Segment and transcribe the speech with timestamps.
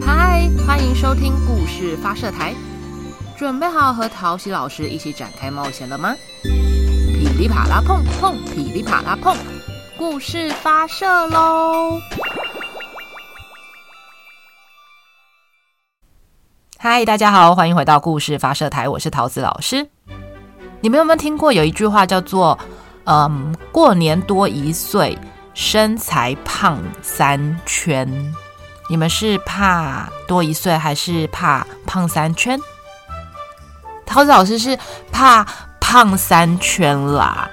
[0.00, 2.54] 嗨，欢迎收听故事发射台，
[3.36, 6.14] 准备好和陶喜老师一起展开冒险了吗？
[6.42, 9.36] 噼里啪啦碰碰，噼里啪啦碰，
[9.98, 12.00] 故事发射喽！
[16.78, 19.86] 嗨，大家好，欢迎回到故事发射台，我是陶子老师。
[20.80, 22.58] 你们有没有听过有一句话叫做
[23.04, 25.18] “嗯，过年多一岁，
[25.52, 28.08] 身材胖三圈”？
[28.92, 32.60] 你们是怕多一岁，还是怕胖三圈？
[34.04, 34.78] 桃子老师是
[35.10, 35.46] 怕
[35.80, 37.48] 胖三圈啦，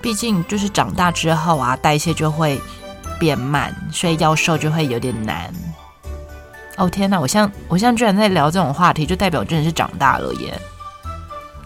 [0.00, 2.58] 毕竟就是长大之后啊，代谢就会
[3.20, 5.52] 变慢，所以要瘦就会有点难。
[6.78, 10.58] 哦天哪，我现在我现居然在聊这种话题，就代表真的是长大了耶。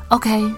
[0.09, 0.53] OK，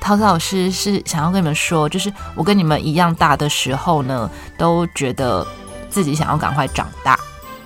[0.00, 4.28] 陶子老师是想要跟你们说，就是我跟你们一样大的时候呢，
[4.58, 5.46] 都觉得
[5.88, 7.16] 自己想要赶快长大。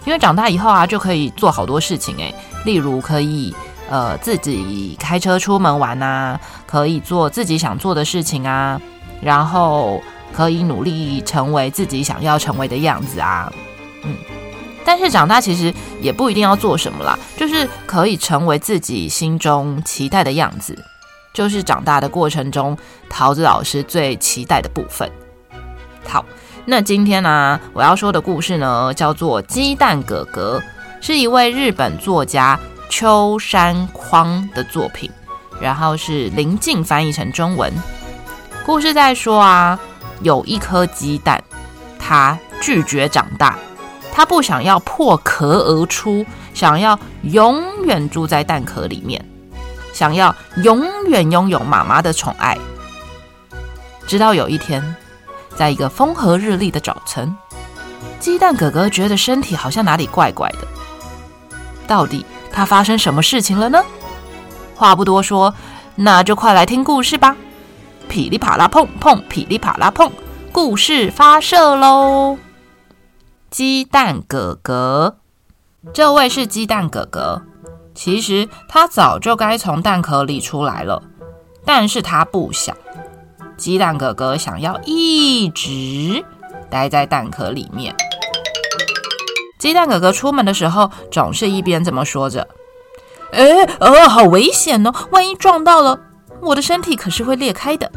[0.07, 2.33] 因为长大以后啊，就可以做好多事情诶，
[2.65, 3.53] 例如可以
[3.91, 8.81] 呃自己开车出门玩呐，可以做自己想做的事情啊，
[9.21, 10.01] 然后
[10.33, 13.53] 可以努力成为自己想要成为的样子啊，
[14.05, 14.15] 嗯，
[14.85, 20.79] 但是长大其实也不一定要做什么啦，就是可以成为自己心中期待的样子，
[21.35, 22.79] 就是长大的过程中，
[23.11, 25.11] 桃子老师最期待的部分。
[26.07, 26.25] 好。
[26.69, 30.59] 那今天呢、我要说的故事呢，叫做《鸡蛋哥哥》，
[31.01, 32.59] 是一位日本作家
[32.91, 35.09] 秋山匡的作品，
[35.61, 37.73] 然后是林静翻译成中文。
[38.65, 39.79] 故事在说啊，
[40.23, 41.41] 有一颗鸡蛋，
[42.01, 43.57] 它拒绝长大，
[44.13, 49.25] 它不想要破壳而出，想要永远住在蛋壳里面，
[49.93, 50.35] 想要
[50.65, 52.59] 永远拥有妈妈的宠爱，
[54.05, 54.83] 直到有一天。
[55.57, 57.35] 在一个风和日丽的早晨，
[58.21, 60.59] 鸡蛋哥哥觉得身体好像哪里怪怪的。
[61.87, 63.83] 到底他发生什么事情了呢？
[64.75, 65.55] 话不多说，
[65.95, 67.35] 那就快来听故事吧！
[68.09, 70.13] 噼里啪啦碰碰，噼里啪啦碰，
[70.53, 72.39] 故事发射喽！
[73.51, 75.17] 鸡蛋哥哥，
[75.95, 77.43] 这位是鸡蛋哥哥。
[77.95, 81.03] 其实他早就该从蛋壳里出来了，
[81.65, 82.77] 但是他不想。
[83.57, 86.25] 鸡蛋哥哥想要一直
[86.71, 87.95] 待在蛋壳里面。
[89.59, 92.47] 鸡蛋哥哥出门的时候，总是一边这么说着
[93.33, 94.93] ：“哎，呃，好危险哦！
[95.11, 95.99] 万一撞到了，
[96.41, 97.91] 我的身体可是会裂开的。”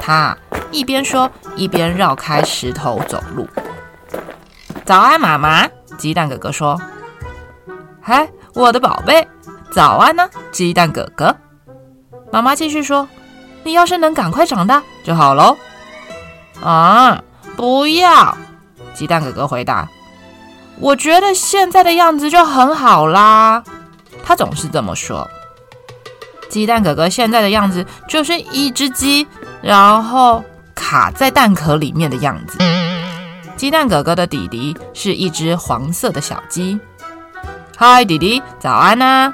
[0.00, 0.36] 他
[0.70, 3.46] 一边说，一边绕开石头走路。
[4.84, 5.68] 早安，妈妈。
[5.98, 6.80] 鸡蛋哥哥说
[8.00, 9.28] ：“嗨，我的宝贝，
[9.70, 11.36] 早安呢，鸡蛋哥哥。”
[12.32, 13.06] 妈妈继续说。
[13.64, 15.56] 你要是能赶快长大就好喽。
[16.62, 17.22] 啊，
[17.56, 18.36] 不要！
[18.94, 19.88] 鸡蛋哥哥回答
[20.78, 23.62] ：“我觉得现在的样子就很好啦。”
[24.22, 25.28] 他总是这么说。
[26.48, 29.26] 鸡蛋哥哥现在的样子就是一只鸡，
[29.62, 32.58] 然后卡在蛋壳里面的样子。
[33.56, 36.78] 鸡蛋哥哥的弟弟是一只黄色的小鸡。
[37.76, 39.32] 嗨，弟弟，早安呐！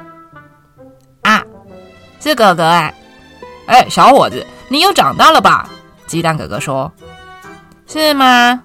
[1.22, 1.42] 啊，
[2.20, 2.94] 是哥哥哎。
[3.68, 5.68] 哎，小伙子，你又长大了吧？
[6.06, 6.90] 鸡蛋哥哥说
[7.86, 8.62] ：“是吗？”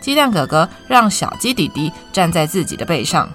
[0.00, 3.28] 鸡蛋哥哥让小鸡弟弟站在自己的背上。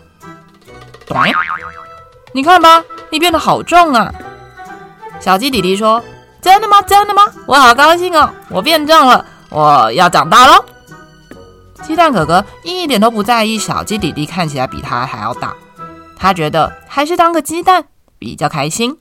[2.33, 4.11] 你看吧，你变得好重啊！
[5.19, 6.03] 小鸡弟弟说
[6.41, 6.81] ：“真的吗？
[6.81, 7.21] 真的吗？
[7.45, 8.33] 我好高兴哦！
[8.49, 10.65] 我变重了，我要长大喽！”
[11.83, 15.53] 鸡蛋哥哥一点都不在意小鸡弟弟看起来比他还要大，
[16.17, 17.85] 他觉得还是当个鸡蛋
[18.17, 18.97] 比较开心。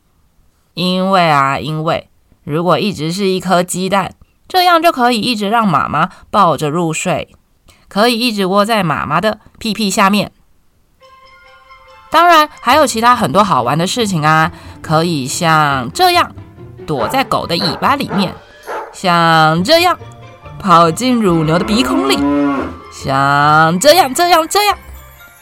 [0.74, 2.08] 因为啊，因为
[2.44, 4.14] 如果一直是一颗鸡蛋，
[4.48, 7.34] 这样就可以一直让妈妈抱着入睡，
[7.88, 10.32] 可以一直窝在妈妈的屁屁下面。
[12.10, 14.52] 当然，还有其他很多好玩的事情啊，
[14.82, 16.34] 可以像这样
[16.86, 18.34] 躲在狗的尾巴里面，
[18.92, 19.98] 像这样
[20.58, 22.19] 跑进乳牛的鼻孔里，
[22.92, 24.76] 像这样这样这样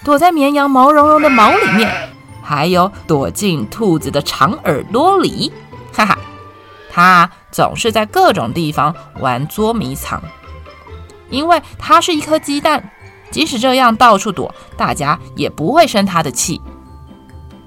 [0.04, 2.09] 躲在绵羊毛茸茸的毛里面。
[2.50, 5.52] 还有躲进兔子的长耳朵里，
[5.92, 6.18] 哈哈，
[6.90, 10.20] 它总是在各种地方玩捉迷藏，
[11.28, 12.90] 因为它是一颗鸡蛋，
[13.30, 16.60] 即使这样到处躲，大家也不会生他的气。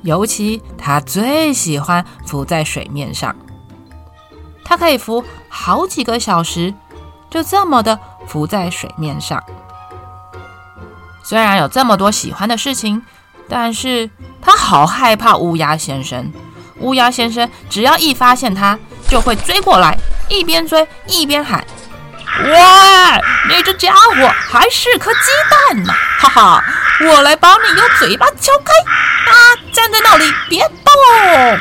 [0.01, 3.33] 尤其他最喜欢浮在水面上，
[4.65, 6.73] 他可以浮好几个小时，
[7.29, 7.97] 就这么的
[8.27, 9.41] 浮在水面上。
[11.23, 13.01] 虽然有这么多喜欢的事情，
[13.47, 14.09] 但是
[14.43, 16.31] 他好害怕乌鸦先生。
[16.79, 19.97] 乌鸦先生只要一发现他，就会追过来，
[20.27, 21.65] 一边追一边喊
[22.43, 22.51] ：“喂，
[23.49, 25.19] 你这家伙还是颗鸡
[25.49, 25.93] 蛋呢！
[26.19, 26.63] 哈哈，
[27.07, 28.73] 我来把你用嘴巴敲开！
[29.31, 29.33] 啊，
[29.71, 31.59] 站在那里别动！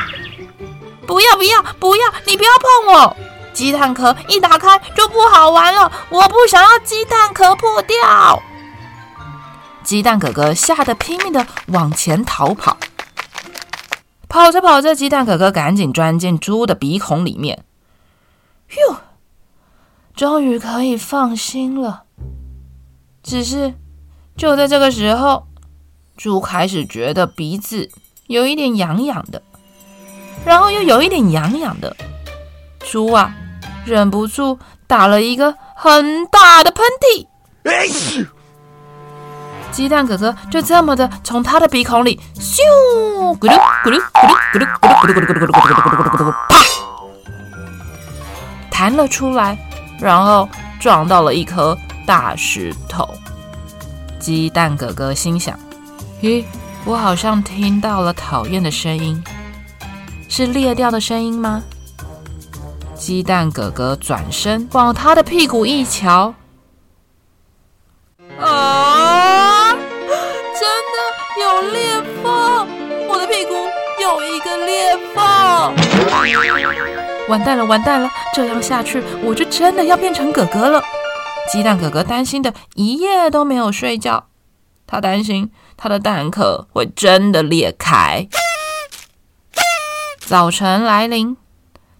[1.07, 3.17] 不要不要不要，你不要碰我！
[3.53, 8.43] 鸡蛋壳一打开就不好玩了，我不想要鸡蛋壳破掉。”
[9.83, 12.77] 鸡蛋哥哥吓得拼命地往前逃跑，
[14.27, 17.63] 跑着跑着，鸡蛋哥哥赶紧钻进猪的鼻孔里面。
[18.77, 18.97] 哟，
[20.15, 22.03] 终于可以放心了。
[23.21, 23.73] 只是
[24.35, 25.47] 就在这个时候，
[26.17, 27.89] 猪开始觉得鼻子
[28.27, 29.41] 有一点痒痒的，
[30.45, 31.95] 然后又有一点痒痒的。
[32.79, 33.35] 猪啊，
[33.85, 34.57] 忍不住
[34.87, 37.27] 打了一个很大的喷嚏。
[39.73, 42.59] 鸡蛋哥哥就这么的从他的鼻孔里咻
[43.39, 46.55] 咕噜咕噜咕噜咕噜咕噜咕噜咕噜咕噜咕噜咕噜咕噜咕噜咕噜咕噜啪
[48.69, 49.57] 弹了出来，
[49.99, 50.47] 然后
[50.79, 51.75] 撞到了一颗
[52.05, 53.09] 大石头。
[54.19, 55.57] 鸡蛋哥哥心想：
[56.21, 56.43] 咦，
[56.85, 59.23] 我好像听到了讨厌的声音，
[60.29, 61.63] 是裂掉的声音吗？
[62.95, 66.33] 鸡蛋哥哥转身往他的屁股一瞧。
[71.71, 72.67] 裂缝！
[73.07, 73.53] 我的屁股
[74.01, 75.23] 有一个裂缝
[77.29, 78.09] 完蛋了，完蛋了！
[78.33, 80.83] 这样下去，我就真的要变成哥哥了。
[81.51, 84.27] 鸡蛋哥哥担心的一夜都没有睡觉，
[84.85, 88.27] 他担心他的蛋壳会真的裂开。
[90.19, 91.35] 早晨来临，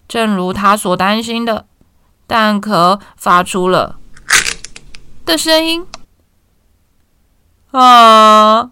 [0.08, 1.66] 正如他所担心的，
[2.26, 3.98] 蛋壳发出了
[5.26, 5.86] 的声音。
[7.70, 8.70] 啊，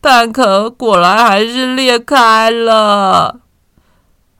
[0.00, 3.40] 蛋壳果然还是裂开了。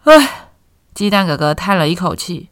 [0.04, 0.46] 唉。
[0.94, 2.50] 鸡蛋哥哥叹了一口气，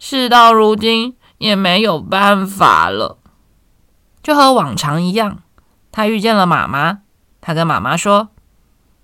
[0.00, 3.18] 事到如今也没有办法了，
[4.20, 5.42] 就和往常一样，
[5.92, 7.02] 他遇见了妈妈。
[7.40, 8.30] 他跟妈妈说：“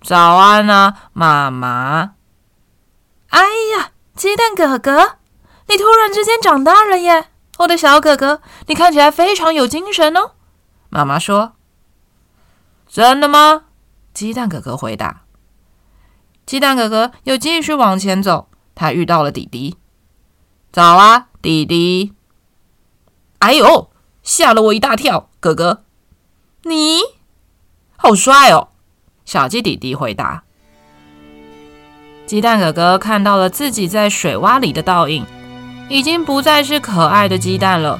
[0.03, 2.15] 早安啊，妈妈。”
[3.31, 3.39] 哎
[3.77, 5.19] 呀，鸡蛋哥哥，
[5.67, 7.29] 你突然之间长大了耶！
[7.59, 10.31] 我的小哥哥，你看起来非常有精神哦。
[10.89, 11.53] 妈妈说
[12.95, 13.63] ：“真的吗？”
[14.15, 15.23] 鸡蛋哥哥回答。
[16.45, 18.47] 鸡蛋哥哥又继续往前走。
[18.73, 19.75] 他遇到了弟弟，
[20.71, 22.13] 早啊，弟弟！
[23.39, 23.89] 哎呦，
[24.23, 25.83] 吓了我一大跳，哥哥，
[26.63, 26.99] 你
[27.97, 28.69] 好帅哦！
[29.25, 30.43] 小鸡弟弟回答。
[32.25, 35.25] 鸡蛋哥哥看到了自己在水洼里的倒影，
[35.89, 37.99] 已经不再是可爱的鸡蛋了，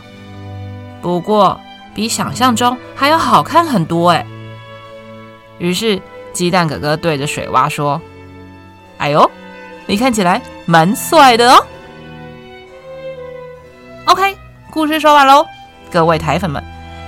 [1.01, 1.59] 不过
[1.93, 4.25] 比想象中还要好看很多哎。
[5.57, 6.01] 于是
[6.33, 8.01] 鸡蛋哥哥对着水洼说
[8.97, 9.29] ：“哎呦！”
[9.87, 11.65] 你看起来蛮帅的哦。
[14.05, 14.35] OK，
[14.71, 15.45] 故事说完喽，
[15.91, 16.63] 各位台粉们，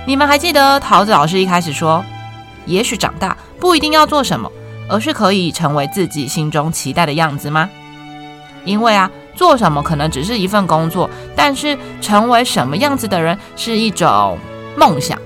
[0.06, 2.04] 你们还记得桃子老师一开始说，
[2.66, 4.50] 也许长大不一定要做什么，
[4.88, 7.68] 而是可以成为自己心中期待的样子吗？
[8.64, 14.38] 因为啊，做什么可能只是一份工作，但是成为什么样子的人是一种
[14.76, 15.18] 梦想，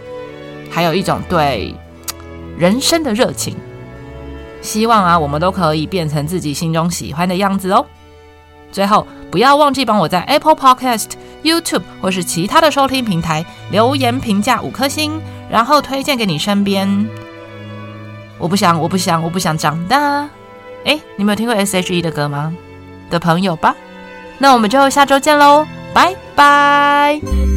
[0.70, 1.74] 还有一种对
[2.62, 3.56] 人生的热情。
[4.60, 7.84] 希望啊，我们都可以变成自己心中喜欢的样子哦。
[8.70, 11.08] 最后，不要忘记帮我在 Apple Podcast、
[11.42, 17.08] YouTube 或是其他的收听平台留言评价五颗星，然后推荐给你身边。
[18.38, 20.28] 我不想，我不想，我不想长大。
[20.84, 22.54] 诶，你们有听过 S.H.E 的歌吗？
[23.10, 23.74] 的朋友吧。
[24.38, 27.51] 那我们就下周见喽，拜拜。